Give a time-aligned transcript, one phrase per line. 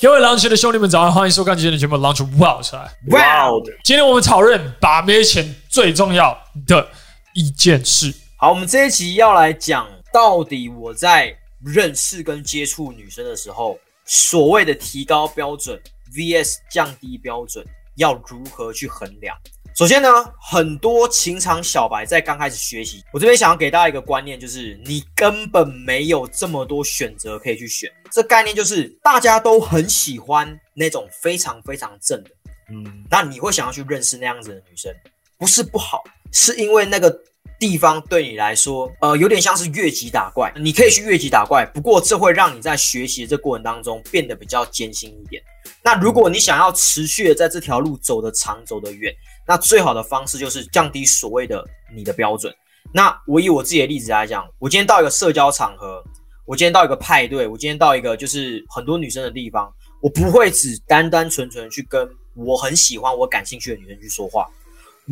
[0.00, 2.64] 各位狼群的兄弟们，早上欢迎收看今天的节目《狼群 Wild。
[3.06, 6.88] Wild，今天我们讨论把妹前最重要的
[7.34, 8.10] 一件事。
[8.38, 15.78] 好，我们这一集要来讲，到底我在认识跟接触女生的时候，所谓的提高标准
[16.14, 17.62] vs 降低标准，
[17.96, 19.36] 要如何去衡量？
[19.80, 20.08] 首先呢，
[20.38, 27.90] 很多情场小白在刚开始学习，我这边想要给大家一个观念，就是你根本没有这么多选择可以去选。
[28.10, 32.30] 这概念就是大家都很喜欢那种非常非常正的，
[32.68, 34.94] 嗯，那你会想要去认识那样子的女生，
[35.38, 37.18] 不是不好，是因为那个
[37.60, 45.42] 地方对你来说，呃，有点像是越级打怪，你可以去越级打怪，不过这会让你在学习这过程当中变得比较艰辛一点。
[45.84, 49.14] 那如果你想要持续的在这条路走得长、走得远，
[49.46, 51.62] 那最好的方式就是降低所谓的
[51.94, 52.50] 你的标准。
[52.94, 56.02] 那我以我自己的例子来讲，我今天到一个社交场合，
[56.46, 59.70] 我今天到一个派对，我今天到一个就是很多女生的地方，
[60.00, 64.48] 我不会只单单纯纯去跟我很喜欢、我感兴趣的女生去说话，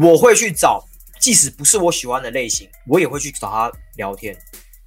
[0.03, 0.83] 我会去找
[1.21, 4.37] 即使不是我喜欢的类型，我也会去找他聊天。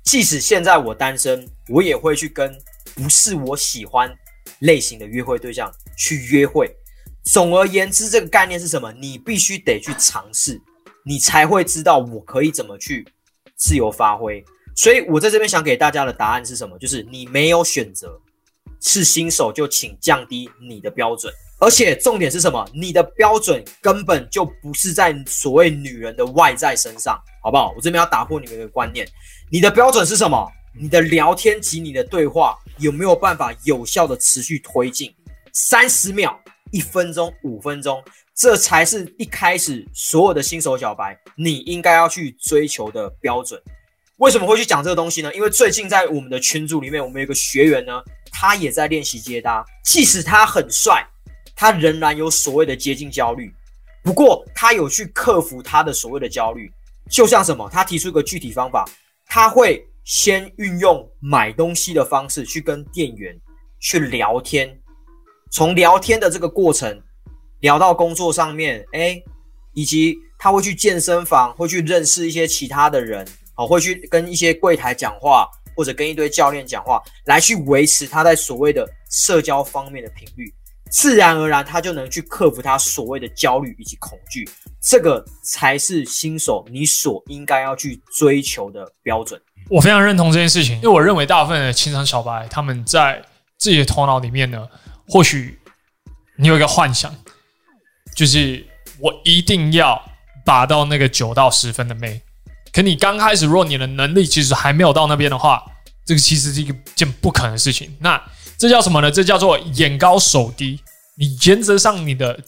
[0.03, 2.57] 即使现在我单身，我也会去跟
[2.95, 4.11] 不是我喜欢
[4.59, 6.73] 类型的约会对象去约会。
[7.23, 8.91] 总而言之，这个概念是什么？
[8.93, 10.59] 你必须得去尝试，
[11.05, 13.05] 你才会知道我可以怎么去
[13.55, 14.43] 自由发挥。
[14.75, 16.79] 所以我在这边想给大家的答案是什么？
[16.79, 18.19] 就是你没有选择，
[18.79, 21.31] 是新手就请降低你的标准。
[21.61, 22.67] 而且重点是什么？
[22.73, 27.71] 你的标准根本就不是在所谓女人的外在身上，好不好？
[27.77, 29.07] 我这边要打破你们的观念，
[29.49, 30.51] 你的标准是什么？
[30.77, 35.13] 你的聊天及你的对话有没有办法有效的持续推进？
[35.53, 36.37] 三十秒。
[36.73, 38.01] 一分钟、五分钟，
[38.33, 43.61] 这才是一开始所有的新手小白你应该要去追求的标准。
[44.19, 45.35] 为什么会去讲这个东西呢？
[45.35, 48.01] 因为最近在我们的群组里面，我们有个学员呢，
[48.31, 49.65] 他也在练习接搭。
[49.83, 51.05] 即使他很帅，
[51.61, 53.53] 他仍然有所谓的接近焦虑。
[54.01, 56.71] 不过他有去克服他的所谓的焦虑，
[57.07, 57.69] 就像什么？
[57.71, 58.83] 他提出一个具体方法，
[59.27, 63.39] 他会先运用买东西的方式去跟店员
[63.79, 64.75] 去聊天。
[65.51, 66.99] 从聊天的这个过程
[67.59, 69.23] 聊到工作上面，诶，
[69.73, 73.23] 以及他会去健身房，会去认识一些其他的人，
[73.53, 80.51] 好，会去跟一些柜台讲话，或者跟一堆教练讲话，来去维持他在所谓的社交方面的频率，
[80.91, 84.47] 自然而然他就能去克服他所谓的焦虑以及恐惧，
[84.81, 89.41] 这个才是新手你所应该要去追求的标准。
[89.69, 93.23] 我非常认同这件事情，因为我认为大部分的情场小白他们在
[93.57, 94.67] 自己的头脑里面呢。
[95.07, 95.59] 或许
[96.37, 97.13] 你有一个幻想，
[98.15, 98.65] 就是
[98.99, 100.01] 我一定要
[100.45, 102.21] 把到那个九到十分的妹。
[102.71, 105.61] 可你刚开始，如果你的能力其实还没有到那边的话，
[106.05, 107.93] 这个其实是一件不可能的事情。
[107.99, 108.21] 那
[108.61, 109.09] 这叫什么呢？
[109.09, 110.79] 这叫做眼高手低。
[111.17, 112.39] 你原则上你的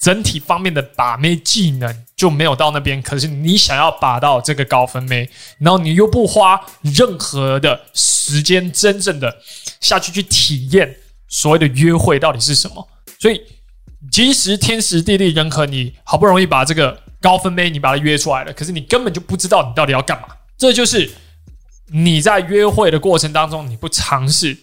[0.00, 5.30] 整体方面的把妹技能就没有到那边，可是你想要把到这个高分妹，
[5.60, 9.36] 然后你又不花任何的时间，真正的
[9.80, 10.96] 下去去体验。
[11.28, 12.88] 所谓的约会到底是什么？
[13.20, 13.40] 所以，
[14.10, 20.26] 即使天时地利人和，你好不容易把这个高分妹你把它约出来了，可是你根本就不知道你到底要干嘛。
[20.58, 21.08] 这就是
[21.92, 24.58] 你在约会的过程当中，你不尝试，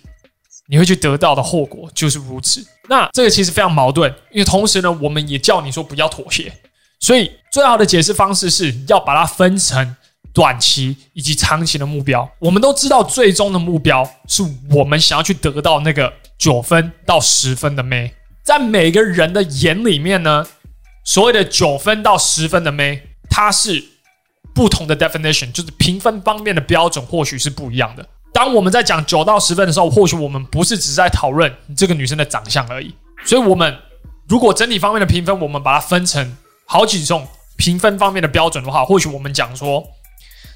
[0.69, 2.65] 你会去得到的后果就是如此。
[2.87, 6.53] 那这个其实非常矛盾，因为同时呢，我们也叫你说不要妥协。
[6.99, 9.95] 所以，最好的解释方式是要把它分成。
[10.31, 18.13] 短期以及长期的目标，我们都知道，最终的目标是我们想要去得到那个九分到十分的妹。
[18.43, 20.45] 在每个人的眼里面呢，
[21.03, 23.83] 所谓的九分到十分的妹，它是
[24.53, 28.07] 不同的 definition，就是评分方面的标准或许是不一样的。
[28.33, 32.93] 当我们在讲九到十分的时候，或许我们不是只在讨论这个女生的长相而已。
[33.25, 33.77] 所以，我们
[34.27, 39.83] 如果整体方面的评分，我们把它分成好几种评分方面的标准的话，或许我们讲说。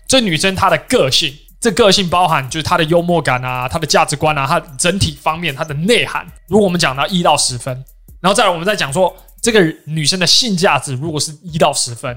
[0.05, 6.27] 这女生她的个性，这个性包含就是她的幽默感啊，她的价值观啊，她整体方面她的内涵。
[6.47, 7.73] 如果我们讲到一到十分，
[8.19, 12.11] 然后再来我们再讲说这个女生的性价值，如果是一到十分，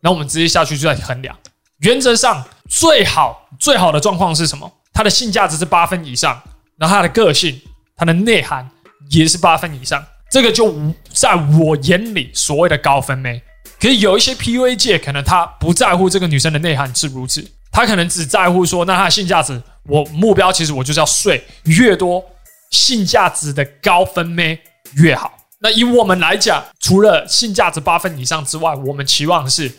[0.00, 1.34] 然后我们直接下去就在衡量。
[1.78, 4.70] 原则上最好最好的状况是什么？
[4.92, 6.40] 她的性价值是八分以上，
[6.76, 7.60] 然后她的个性、
[7.96, 8.68] 她的内涵
[9.10, 10.74] 也是八分以上，这个就
[11.12, 13.42] 在我眼里所谓的高分妹。
[13.80, 17.42] 可是有一些 PUA 界可能他不在乎这个女生的内涵是如此，
[17.72, 22.22] 他可能只在乎说，那她的性价值，我目标其实我就是要睡越多
[22.70, 24.60] 性价值的高分妹
[24.96, 25.32] 越好。
[25.60, 29.72] 那以我们来讲，除了性价值八分以上之外，我们期望的是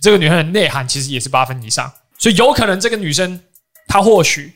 [0.00, 1.90] 这个女生的内涵其实也是八分以上。
[2.18, 3.40] 所以有可能这个女生
[3.90, 4.54] 她或许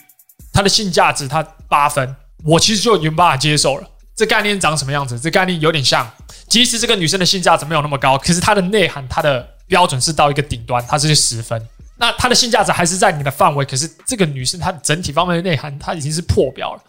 [0.52, 2.14] 她的性价值她八分，
[2.44, 3.90] 我其实就已经无法接受了。
[4.14, 5.18] 这概念长什么样子？
[5.18, 6.08] 这概念有点像，
[6.46, 11.60] 即使这个女生的性价值没有那么高，可是她的内涵，她的标准是到一个顶端，她是十分。
[11.96, 16.82] 那她的性价值还是在你的范围，可是这个女生她整体方面的内涵，她已经是破标了。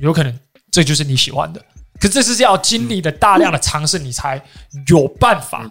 [0.00, 0.40] 有可能
[0.72, 1.64] 这就是你喜欢的，
[2.00, 4.42] 可这是要经历的大量的尝试，你才
[4.88, 5.70] 有办法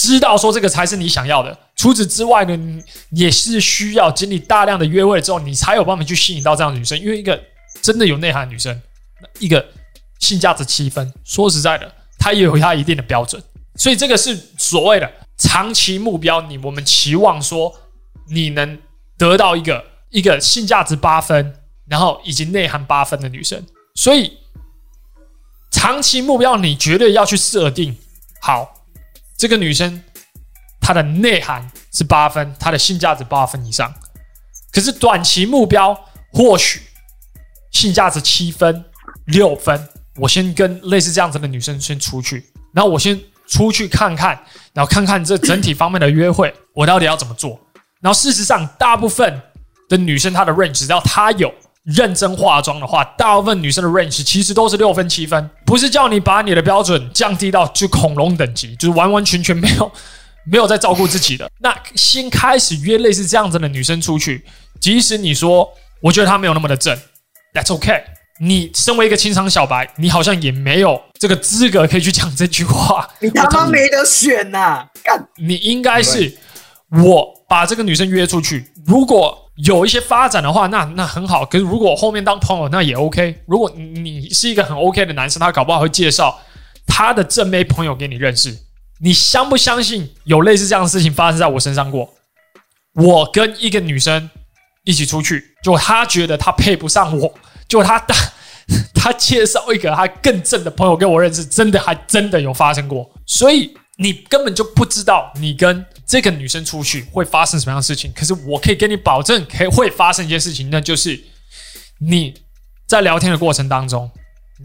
[0.00, 1.56] 知道说这个才是你想要的。
[1.76, 6.98] 除此之外呢，你也是需要经历大量的约会之后，你才有办法去吸引到这样的女生。
[6.98, 7.40] 因为一个
[7.82, 8.80] 真的有内涵的女生，
[9.38, 9.64] 一个。
[10.20, 13.42] 性价值七分，说实在的，她也有她一定的标准，
[13.76, 16.42] 所以这个是所谓的长期目标。
[16.42, 17.74] 你我们期望说
[18.28, 18.78] 你能
[19.16, 21.56] 得到一个一个性价值八分，
[21.86, 23.66] 然后以及内涵八分的女生。
[23.94, 24.36] 所以
[25.70, 27.96] 长期目标你绝对要去设定
[28.42, 28.79] 好，
[29.40, 30.02] 这个女生
[30.82, 33.90] 她的内涵是八分，她的性价值八分以上。
[34.70, 35.98] 可是短期目标
[36.30, 36.82] 或许
[37.70, 38.84] 性价值七分、
[39.24, 39.88] 六分。
[40.16, 44.38] 我先跟类似这样子的女生先出去，然后我先出去看看，
[44.74, 47.58] 然后看看这整体方面的约会，我到底要怎么做。
[48.02, 49.40] 然后事实上，大部分
[49.88, 51.50] 的女生她的 range，只要她有
[51.84, 59.90] 认真化妆的话，大部分女生的 range 其实都是六分七分，不是叫你把你的标准降低到就恐龙等级，就是完完全全没有
[60.44, 61.50] 没有在照顾自己的。
[61.60, 64.44] 那先开始约类似这样子的女生出去，
[64.80, 65.68] 即使你说
[66.02, 66.96] 我觉得她没有那么的正
[67.54, 68.02] ，That's okay。
[68.42, 73.06] 你身为一个情场小白，你好像也没有这个资格可以去讲这句话。
[73.18, 74.88] 你他妈没得选呐、啊！
[75.04, 76.38] 干，你应该是
[77.04, 81.44] 我把这个女生约出去，如果有一些发展的话，那那很好。
[81.44, 83.42] 可是如果后面当朋友，那也 OK。
[83.46, 86.40] 如果你是一个很 OK 的男生，他搞不好会介绍
[86.86, 88.56] 他的正妹朋友给你认识。
[89.00, 92.12] 你相不相信有类似这样的事情发生在我身上过？
[92.94, 94.28] 我跟一个女生
[94.84, 97.34] 一起出去，就她觉得她配不上我。
[97.68, 98.14] 就他他
[98.92, 108.12] 他介绍一个他更正的朋友给我认识，真的还真的有发生过，所以你根本就不知道你跟这个女生出去会发生什么样的事情。
[108.12, 111.22] 可是我可以跟你保证，可以会发生一件事情，那就是
[112.00, 112.34] 你
[112.84, 114.10] 在聊天的过程当中，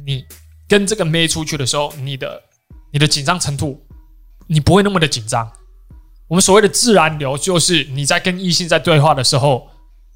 [0.07, 0.25] 你
[0.67, 2.41] 跟这个妹出去的时候，你的
[2.91, 3.85] 你的紧张程度，
[4.47, 5.47] 你不会那么的紧张。
[6.27, 9.69] 我们所谓的自然流，就是你在跟异性在对话的时候，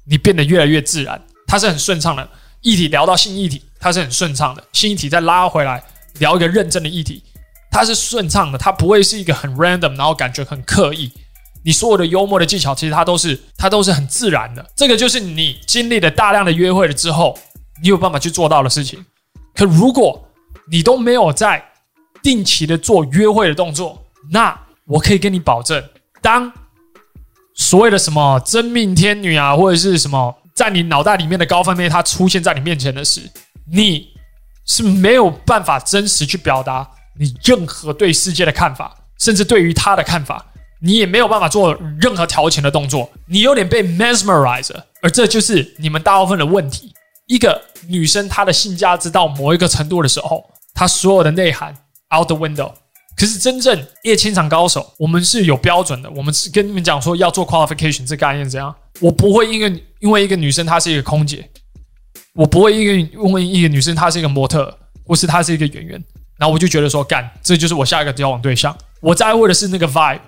[0.06, 2.28] 你变得越来越自然，它是很顺畅的。
[2.62, 5.80] 议题聊到新议题，它是很顺畅的；新议题再拉回来
[6.18, 7.22] 聊一个认真的议题，
[7.70, 11.12] 它是顺畅的，它不会是一个很 random，然后感觉很刻意。
[11.62, 14.66] 你所有的幽默的技巧，其实它都是它都是很自然的。
[14.76, 17.38] 这个就是你经历了大量的约会了之后，
[17.82, 19.04] 你有办法去做到的事情。
[19.54, 20.28] 可如果
[20.70, 21.64] 你都没有在
[22.22, 25.82] 定期的做约会的动作，那我可以跟你保证，
[26.20, 26.52] 当
[27.54, 30.36] 所谓的什么真命天女啊，或者是什么。
[30.52, 33.22] 在你脑袋里面的高分妹，她出现在你面前的时，
[33.72, 34.08] 你
[34.66, 36.86] 是没有办法真实去表达
[37.20, 40.42] 你任何对世界的看法，甚至对于她的看法，
[40.80, 43.10] 你也没有办法做任何调情的动作。
[43.26, 46.94] 你有点被 mesmerize，而这就是你们大部分的问题。
[47.26, 51.76] 一个女生她的性价值到某一个程度的时候，她所有的内涵
[52.16, 52.72] out the window。
[53.14, 56.10] 可是真正夜情场高手，我们是有标准的。
[56.12, 58.74] 我们是跟你们讲说要做 qualification，这概念怎样？
[58.98, 61.46] 我不会因为因为一个女生她是一个空姐，
[62.32, 66.02] 我不会因为因为一个女生她是一个模特，或是她是一个演员，
[66.40, 68.74] 然后我就觉得说干，这就是我下一个交往对象。
[69.02, 70.20] 我在乎的是那个 vibe。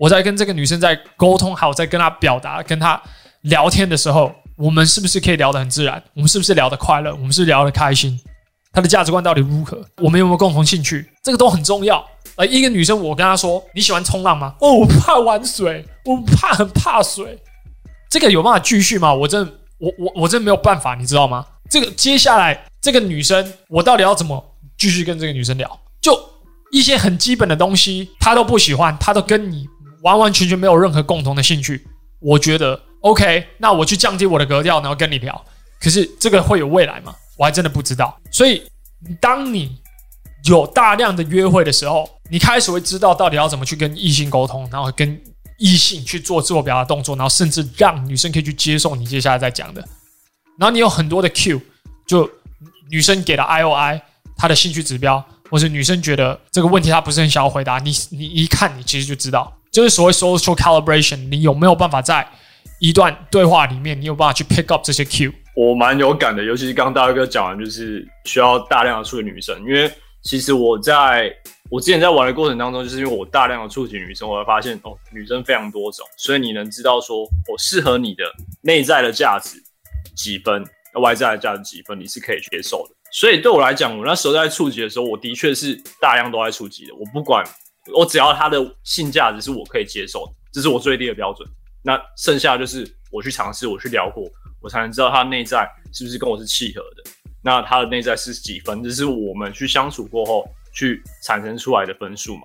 [0.00, 3.00] 我在跟这个女生在沟通，还有在跟她表达、跟她
[3.42, 6.02] 聊天的时候，我们是不是可以聊得很自然？
[6.14, 7.12] 我们是不是聊得快乐？
[7.12, 8.18] 我们是是聊得开心？
[8.72, 9.80] 她的价值观到底如何？
[9.98, 11.08] 我们有没有共同兴趣？
[11.22, 12.04] 这个都很重要。
[12.36, 17.38] 而一个女生，我跟她说：“你喜欢冲浪吗？”哦，我怕玩水，我怕很怕水。
[18.08, 19.12] 这个有办法继续吗？
[19.12, 21.46] 我真的，我我我真的没有办法，你知道吗？
[21.68, 24.49] 这个接下来这个女生，我到底要怎么
[24.80, 25.80] 继续跟这个女生聊？
[26.00, 26.18] 就
[26.72, 29.68] 一些很基本的东西，她都不喜欢，她都跟你
[30.02, 31.86] 完完全全没有任何共同的兴趣。
[32.18, 35.44] 我觉得 OK，那我去降低我的格调，然后跟你聊。
[35.78, 37.14] 可是这个会有未来吗？
[37.36, 38.18] 我还真的不知道。
[38.32, 38.62] 所以
[39.20, 39.78] 当你
[40.44, 45.20] 有大量的约会的时候，你开始会知道到底要怎么去跟异性沟通，然后跟
[45.58, 49.86] 异性去做自我表达动作，然后甚至让女生可以去接受你接下来在讲的。
[50.58, 51.60] 然后你有很多的 Q，
[52.06, 52.30] 就
[52.90, 54.00] 女生给了 IOI，
[54.40, 62.26] 他的兴趣指标，或是女生觉得这个问题她不是很想要回答，你你一看你其实就知道，就是所谓 social calibration，你有没有办法在
[62.80, 65.32] 一段对话里面，你有办法去 pick up 这些 Q？
[65.54, 69.92] 我蛮有感的，尤其是刚大卫哥讲完，就是需要大量的处理女生，因为。
[70.22, 71.34] 其实我在
[71.70, 78.24] 我之前在玩的过程当中，就是因为我大量的触及女生，我会发现哦，女生非常多种，所以你能知道说我适合你的
[78.60, 79.56] 内在的价值
[80.14, 80.62] 几分，
[81.00, 82.94] 外在的价值几分，你是可以接受的。
[83.12, 86.94] 所以对我来讲，我那时候在触及的时候，我的确是大量都在触及的。
[86.94, 87.44] 我不管，
[87.94, 91.48] 我只要他的性价值是我可以接受的，这是我最低的标准。
[91.82, 97.10] 那剩下就是我去尝试，我去聊过，我才能知道他内在是不是跟我是契合的。
[97.42, 98.82] 那他的内在是几分？
[98.82, 102.42] 这是我们去相处过后去产生出来的分数嘛。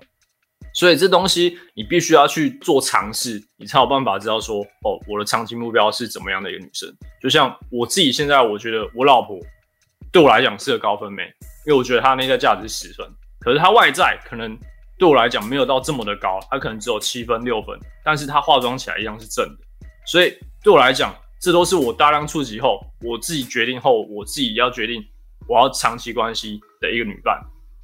[0.72, 6.92] 所以这东西你必须要去做尝试，你才有办法知道说，哦，我的长期目标是怎么样的一个女生。
[7.22, 9.38] 就像我自己现在，我觉得我老婆
[10.16, 11.24] 对我来讲是个高分妹，
[11.66, 13.06] 因为我觉得她内在价值十分，
[13.38, 14.58] 可是她外在可能
[14.96, 19.64] 对我来讲没有到这么的高，她可能只有七分六分，但是她化妆起来一样是正的。
[20.06, 25.04] 所以对我来讲，这都是我大量触及后，我自己决定后，我自己要决定
[25.46, 27.38] 我要长期关系的一个女伴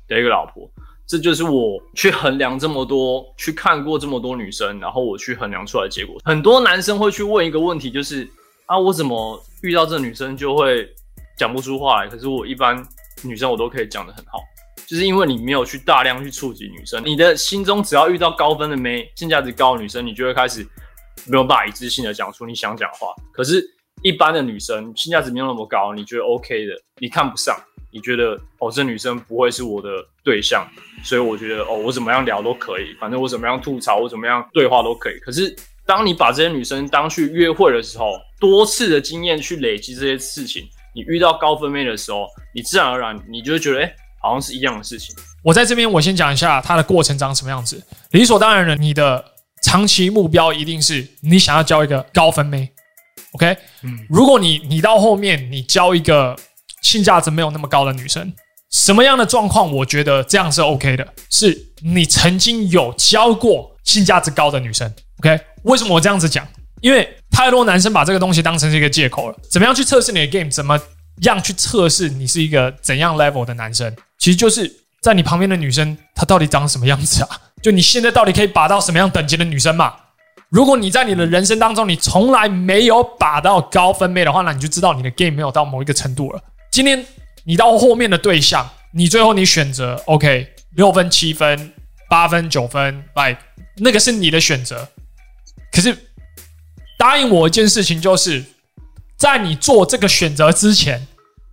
[0.09, 0.67] 的一个老婆。
[1.07, 6.19] 这就是我去衡量这么多，去看过这么多女生，然后我去衡量出来的结果。
[6.25, 8.27] 很多男生会去问一个问题，就是
[8.65, 10.89] 啊，我怎么遇到这女生就会
[11.43, 12.09] 讲不出话来？
[12.09, 12.81] 可是我一般
[13.25, 14.39] 女生我都可以讲得很好，
[14.87, 20.65] 就是因为你没有去大量去触及女生，你的心中只要遇到高分的妹，性价值高的女生，你就会开始
[21.27, 23.13] 没有办法一致性的讲出你想讲的话。
[23.33, 23.61] 可是，
[24.05, 27.61] 一般的女生性价值没有那么高，你觉得 OK 的，你看不上。
[27.95, 29.91] 你觉得哦，这女生不会是我的
[30.25, 30.67] 对象，
[31.05, 35.19] 所以我觉得哦，我怎么样聊都可以，反正我怎么样吐槽，我怎么样对话都可以。
[35.19, 45.15] 可是，当你把这些女生当去约会的时候，多次的经验去累积这些事情，你遇到高分妹的时候，你自然而然你就会觉得，哎，好像是一样的事情。
[45.43, 47.83] 我在这边，我先讲一下它的过程长什么样子。
[48.11, 49.25] 理所当然的，你的
[49.63, 52.71] 长期目标一定是你想要交一个高分妹
[53.33, 53.57] ，OK？
[53.83, 56.37] 嗯，如果你你到后面你交一个。
[56.83, 58.33] 性价值没有那么高的女生，
[58.73, 59.73] 什么样的状况？
[59.73, 61.15] 我觉得这样是 OK 的。
[61.31, 65.41] 是你曾经有交过性价值高的女生，OK？
[65.63, 66.45] 为什么我这样子讲？
[66.81, 69.37] 因为太多男生把这个东西当成是一个借口了。
[69.51, 70.51] 怎么样去测试你的 game？
[70.51, 70.79] 怎么
[71.23, 73.93] 样去测试你是一个怎样 level 的男生？
[74.19, 74.71] 其实就是
[75.01, 77.29] 在你旁边的女生，她到底长什么样子啊？
[77.63, 79.95] 就你现在到底可以把到什么样等级的女生嘛？
[80.51, 86.41] 如果你在你的人生当中，你从来没有把到高分妹的话，那你就知道你的 game 没有到某一个程度了。
[86.71, 87.05] 今天
[87.45, 90.47] 你到后面的对象，你最后你选择 OK
[90.77, 91.73] 六分、七分、
[92.11, 93.39] 八分、九分，来，
[93.77, 94.87] 那个是你的选择。
[95.73, 95.97] 可是
[97.03, 98.45] 答应我一件事情，就是
[99.17, 101.05] 在你做这个选择之前，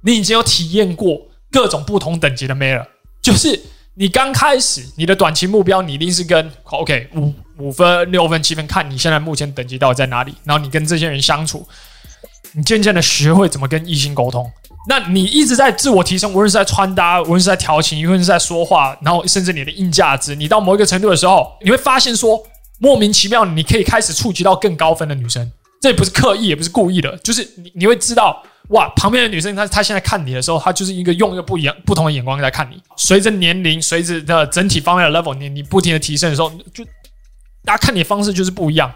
[0.04, 2.88] 你已经有体验过各种不同等级的妹了。
[3.20, 3.60] 就是
[3.96, 11.68] 你刚开始你的短期目标，你一定是跟 OK 五五分、六分、七分，看你现在目前等级到底在哪里，然后你跟这些人相处，
[12.54, 14.48] 你渐渐的学会怎么跟异性沟通。
[14.88, 22.40] 那你一直在自我提升，无论是在穿搭，无论是在调情，无论是在说话，然后甚至你的硬价值，你到某一个程度的时候，你会发现说，
[22.80, 25.52] 莫名其妙，你可以开始触及到更高分的女生。
[25.82, 32.82] 这也不是刻意，也不是故意的，就是你你会知道，哇，旁边的女生她她现在看你的时候，她就是一个用一个不一样不同的眼光在看你。
[32.98, 36.84] 随着年龄，随着的整体方面的 level，你你不停的提升的时候，就
[37.64, 38.92] 大家看你方式就是不一样。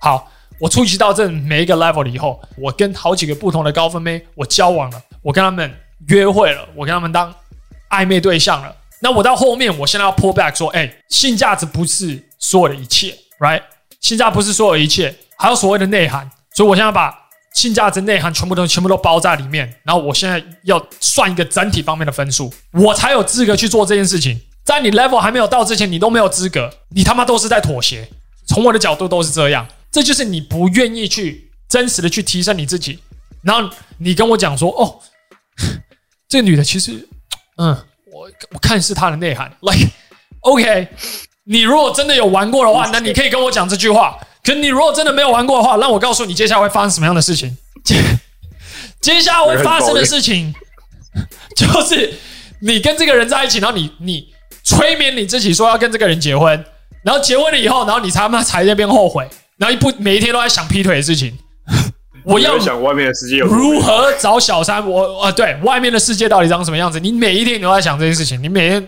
[0.00, 0.32] 好。
[0.58, 5.70] 我触及到这每一个 level 了以后，我跟好几个不同的高分妹，我交往了，我跟他们
[6.08, 7.30] 约会了，我跟他们当
[7.90, 8.74] 暧昧对象了。
[9.02, 13.62] 那我到后面，我现在要 pull back 说，哎，性价值不是所有的一切，right？
[14.00, 16.30] 性价不是所有一切，还有所谓的内涵。
[16.54, 17.14] 所以我现在把
[17.54, 19.80] 性价值、内涵全部都全部都包在里面。
[19.84, 24.40] 然后我现在要算一个整体方面的分数，我才有资格去做这件事情。
[24.64, 28.08] 在你 level 还没有到之前，你都没有资格，你他妈都是在妥协。
[28.46, 29.66] 从我的角度都是这样。
[29.90, 32.98] 这就是你不愿意去真实的去提升你自己，
[33.42, 35.00] 然后你跟我讲说：“哦，
[36.28, 37.08] 这个女的其实，
[37.56, 37.74] 嗯，
[38.12, 39.50] 我我看是她的内涵。
[39.60, 40.88] ”Like，OK，
[41.48, 44.18] 你如果真的有玩过的话，那你可以跟我讲这句话。
[44.44, 47.56] 可你如果真的没有玩过的话，让我告诉你，接下来会发生什么样的事情？
[47.82, 47.96] 接
[49.00, 50.54] 接下来会发生的事情，
[51.56, 52.14] 就是
[52.60, 54.28] 你跟这个人在一起，然后你你
[54.62, 56.64] 催眠你自己说要跟这个人结婚，
[57.02, 59.28] 然后结婚了以后，然后你才他妈才在那边后悔。
[59.56, 61.36] 然后一不每一天都在想劈腿的事情，
[62.24, 67.00] 我要想外面的世界如何找小三，我啊对外面的世界到底长什么样子？
[67.00, 68.86] 你每一天都在想这件事情，你每天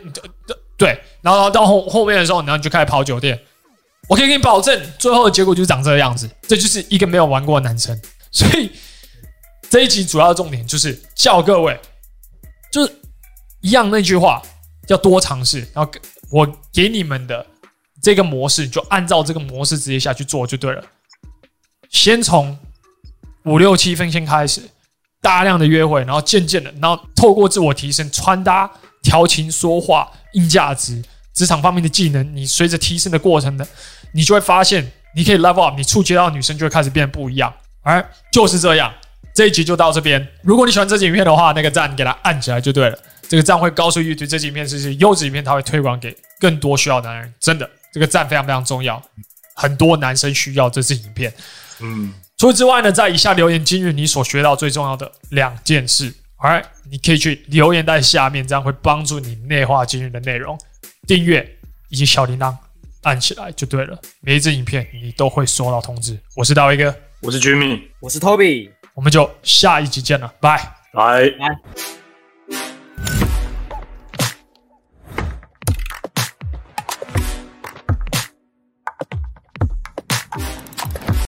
[0.79, 3.39] 对，然后到后后面的时候，然后你就开始跑酒店。
[4.09, 6.31] 我可以给你保证，最后的结果就是长这个样子。
[6.43, 8.01] 这就是一个没有玩过的男生。
[8.31, 8.71] 所以
[9.69, 11.79] 这一集主要的重点就是叫各位，
[12.73, 12.93] 就是
[13.61, 14.41] 一样那句话，
[14.87, 15.67] 要多尝试。
[15.75, 15.91] 然后
[16.31, 17.45] 我给你们的。
[18.01, 20.85] 这个模式就按照这个模式直接下去做就对了。
[21.91, 22.57] 先从
[23.45, 24.63] 五六七分先开始，
[25.21, 28.71] 大量的约会，然后渐渐的，然后透过自我提升、穿搭、
[29.03, 31.03] 调情、说话、硬价值、
[31.35, 33.67] 职场方面的技能，你随着提升的过程呢，
[34.13, 37.53] 你就会发现你可以 level up，你触及到女生就会开始变不一样。
[37.83, 38.93] 而就是这样，
[39.35, 40.27] 这一集就到这边。
[40.43, 42.99] 如果你喜欢这集影片的话，那个赞给它按起来就对了。
[43.29, 47.35] 这个赞会告诉 YouTube 这集影片是是优质影片，它会推广给更多需要的男人。
[47.41, 49.03] 真的，这个赞非常非常重要，
[49.55, 51.33] 很多男生需要这支影片。
[51.81, 56.13] 嗯，除此之外呢，在以下留言今日你所学到最重要的两件事。
[56.39, 60.57] Alright，你可以去留言在下面，这样会帮助你内化今日的内容。
[61.07, 62.55] 订阅以及小铃铛
[63.03, 66.19] 按起来就对了，每一支影片你都会收到通知。
[66.37, 70.57] 我是大卫哥，我是 Jimmy，我是 Toby，我们就下一集见了，拜
[70.93, 71.31] 拜。
[71.31, 71.98] 拜。